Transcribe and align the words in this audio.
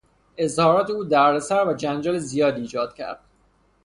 اظهارات 0.37 0.89
او 0.89 1.03
دردسر 1.03 1.67
و 1.67 1.73
جنجال 1.73 2.17
زیادی 2.17 2.61
ایجاد 2.61 2.93
کرد. 2.95 3.19